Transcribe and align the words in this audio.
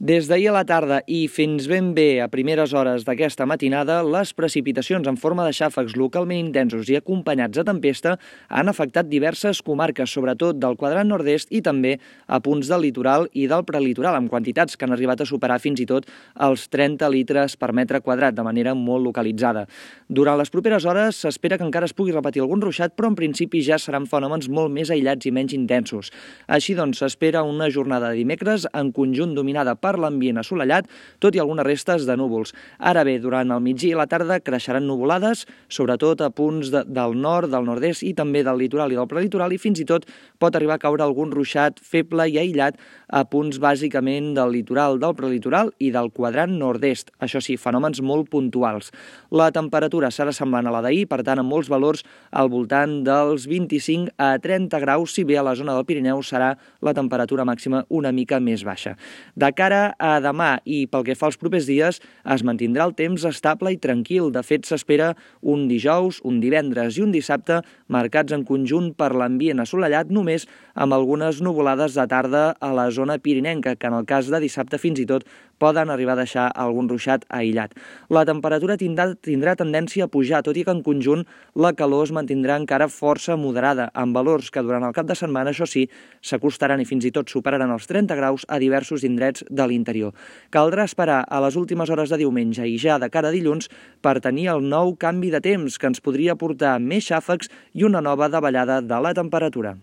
Des 0.00 0.30
d'ahir 0.30 0.46
a 0.48 0.52
la 0.54 0.62
tarda 0.64 1.02
i 1.12 1.26
fins 1.28 1.66
ben 1.68 1.90
bé 1.92 2.22
a 2.24 2.28
primeres 2.32 2.72
hores 2.72 3.02
d'aquesta 3.04 3.44
matinada, 3.44 3.98
les 4.00 4.30
precipitacions 4.32 5.04
en 5.10 5.18
forma 5.20 5.44
de 5.44 5.52
xàfecs 5.52 5.92
localment 6.00 6.38
intensos 6.40 6.88
i 6.88 6.94
acompanyats 6.96 7.58
de 7.58 7.64
tempesta 7.68 8.14
han 8.48 8.72
afectat 8.72 9.10
diverses 9.10 9.60
comarques, 9.60 10.08
sobretot 10.08 10.56
del 10.56 10.78
quadrant 10.80 11.12
nord-est 11.12 11.52
i 11.52 11.60
també 11.60 11.98
a 12.24 12.38
punts 12.40 12.70
del 12.72 12.80
litoral 12.86 13.26
i 13.36 13.44
del 13.44 13.66
prelitoral, 13.68 14.16
amb 14.16 14.32
quantitats 14.32 14.78
que 14.80 14.88
han 14.88 14.94
arribat 14.96 15.20
a 15.20 15.26
superar 15.28 15.58
fins 15.60 15.84
i 15.84 15.86
tot 15.90 16.08
els 16.48 16.64
30 16.72 17.12
litres 17.12 17.58
per 17.60 17.74
metre 17.76 18.00
quadrat, 18.00 18.32
de 18.32 18.48
manera 18.48 18.72
molt 18.72 19.04
localitzada. 19.04 19.66
Durant 20.08 20.40
les 20.40 20.48
properes 20.48 20.88
hores 20.88 21.20
s'espera 21.26 21.60
que 21.60 21.68
encara 21.68 21.84
es 21.84 21.92
pugui 21.92 22.16
repetir 22.16 22.40
algun 22.40 22.64
ruixat, 22.64 22.96
però 22.96 23.12
en 23.12 23.20
principi 23.20 23.60
ja 23.60 23.76
seran 23.76 24.08
fenòmens 24.08 24.48
molt 24.48 24.72
més 24.72 24.88
aïllats 24.88 25.28
i 25.28 25.36
menys 25.42 25.52
intensos. 25.52 26.08
Així 26.48 26.72
doncs, 26.72 27.04
s'espera 27.04 27.44
una 27.44 27.68
jornada 27.68 28.08
de 28.08 28.24
dimecres 28.24 28.64
en 28.72 28.96
conjunt 28.96 29.36
dominada 29.36 29.76
per 29.76 29.89
per 29.90 29.98
l'ambient 29.98 30.40
assolellat, 30.40 30.88
tot 31.22 31.34
i 31.34 31.42
algunes 31.42 31.66
restes 31.66 32.06
de 32.06 32.16
núvols. 32.18 32.54
Ara 32.78 33.02
bé, 33.06 33.18
durant 33.22 33.50
el 33.50 33.62
migdia 33.64 33.94
i 33.94 33.98
la 33.98 34.06
tarda 34.10 34.40
creixeran 34.44 34.86
nuvolades, 34.86 35.46
sobretot 35.72 36.22
a 36.22 36.30
punts 36.34 36.70
de, 36.72 36.84
del 36.86 37.16
nord, 37.18 37.50
del 37.50 37.66
nord-est 37.66 38.04
i 38.06 38.14
també 38.14 38.44
del 38.46 38.60
litoral 38.62 38.92
i 38.92 38.98
del 38.98 39.08
prelitoral, 39.10 39.52
i 39.52 39.60
fins 39.60 39.82
i 39.82 39.88
tot 39.88 40.06
pot 40.40 40.54
arribar 40.56 40.78
a 40.78 40.82
caure 40.82 41.04
algun 41.04 41.32
ruixat 41.34 41.80
feble 41.82 42.28
i 42.30 42.38
aïllat 42.40 42.78
a 43.10 43.24
punts 43.26 43.58
bàsicament 43.62 44.32
del 44.36 44.54
litoral, 44.54 45.00
del 45.02 45.16
prelitoral 45.18 45.72
i 45.82 45.90
del 45.94 46.12
quadrant 46.14 46.54
nord-est. 46.60 47.10
Això 47.22 47.42
sí, 47.42 47.56
fenòmens 47.58 48.02
molt 48.06 48.30
puntuals. 48.30 48.92
La 49.34 49.50
temperatura 49.54 50.12
serà 50.14 50.34
semblant 50.36 50.68
a 50.68 50.74
la 50.74 50.84
d'ahir, 50.84 51.06
per 51.10 51.22
tant, 51.26 51.42
amb 51.42 51.50
molts 51.50 51.70
valors 51.72 52.04
al 52.30 52.50
voltant 52.52 53.00
dels 53.06 53.48
25 53.50 54.14
a 54.20 54.36
30 54.38 54.82
graus, 54.84 55.16
si 55.16 55.26
bé 55.26 55.40
a 55.40 55.46
la 55.46 55.56
zona 55.58 55.74
del 55.74 55.86
Pirineu 55.88 56.22
serà 56.26 56.52
la 56.84 56.94
temperatura 56.94 57.46
màxima 57.48 57.82
una 57.88 58.12
mica 58.14 58.38
més 58.40 58.62
baixa. 58.66 58.94
De 59.34 59.50
cara 59.56 59.79
a 59.98 60.12
demà 60.24 60.50
i 60.64 60.84
pel 60.90 61.04
que 61.06 61.16
fa 61.18 61.28
als 61.28 61.38
propers 61.40 61.68
dies 61.68 62.00
es 62.34 62.44
mantindrà 62.46 62.86
el 62.88 62.94
temps 62.98 63.24
estable 63.28 63.72
i 63.74 63.80
tranquil. 63.80 64.30
De 64.34 64.42
fet, 64.46 64.68
s'espera 64.68 65.12
un 65.40 65.66
dijous, 65.70 66.20
un 66.24 66.40
divendres 66.42 66.98
i 66.98 67.04
un 67.04 67.14
dissabte 67.14 67.60
marcats 67.88 68.36
en 68.36 68.46
conjunt 68.48 68.92
per 68.98 69.12
l'ambient 69.16 69.62
assolellat 69.64 70.12
només 70.14 70.46
amb 70.74 70.96
algunes 70.96 71.40
nuvolades 71.44 71.96
de 71.98 72.06
tarda 72.10 72.44
a 72.60 72.72
la 72.76 72.90
zona 72.90 73.18
pirinenca, 73.18 73.76
que 73.76 73.88
en 73.90 73.98
el 73.98 74.06
cas 74.06 74.30
de 74.32 74.40
dissabte 74.40 74.78
fins 74.78 75.00
i 75.02 75.06
tot 75.08 75.26
poden 75.60 75.90
arribar 75.92 76.16
a 76.16 76.22
deixar 76.22 76.46
algun 76.56 76.88
ruixat 76.88 77.26
aïllat. 77.28 77.74
La 78.08 78.24
temperatura 78.24 78.78
tindrà, 78.80 79.10
tindrà 79.20 79.54
tendència 79.60 80.06
a 80.06 80.10
pujar, 80.10 80.40
tot 80.46 80.56
i 80.56 80.64
que 80.64 80.72
en 80.72 80.80
conjunt 80.86 81.26
la 81.54 81.74
calor 81.76 82.08
es 82.08 82.14
mantindrà 82.16 82.56
encara 82.56 82.88
força 82.88 83.36
moderada, 83.36 83.90
amb 83.92 84.16
valors 84.16 84.48
que 84.50 84.64
durant 84.64 84.86
el 84.88 84.96
cap 84.96 85.06
de 85.10 85.18
setmana, 85.18 85.52
això 85.52 85.68
sí, 85.68 85.84
s'acostaran 86.24 86.80
i 86.80 86.88
fins 86.88 87.04
i 87.04 87.12
tot 87.12 87.28
superaran 87.28 87.74
els 87.76 87.88
30 87.90 88.16
graus 88.16 88.48
a 88.48 88.58
diversos 88.62 89.04
indrets 89.04 89.44
de 89.50 89.68
l'interior. 89.70 90.14
Caldrà 90.50 90.84
esperar 90.88 91.22
a 91.26 91.40
les 91.46 91.56
últimes 91.56 91.90
hores 91.90 92.10
de 92.12 92.20
diumenge 92.20 92.66
i 92.66 92.78
ja 92.78 92.98
de 92.98 93.10
cara 93.10 93.30
a 93.30 93.34
dilluns 93.34 93.70
per 94.02 94.18
tenir 94.20 94.50
el 94.54 94.66
nou 94.66 94.96
canvi 94.98 95.30
de 95.30 95.40
temps 95.40 95.78
que 95.78 95.90
ens 95.90 96.02
podria 96.04 96.36
portar 96.36 96.78
més 96.80 97.06
xàfecs 97.10 97.48
i 97.74 97.86
una 97.88 98.02
nova 98.04 98.28
davallada 98.28 98.82
de 98.82 99.00
la 99.00 99.14
temperatura. 99.14 99.78